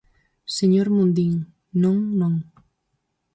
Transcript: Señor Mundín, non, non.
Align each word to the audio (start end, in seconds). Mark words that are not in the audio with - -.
Señor 0.57 0.87
Mundín, 0.95 1.33
non, 1.83 1.97
non. 2.19 2.33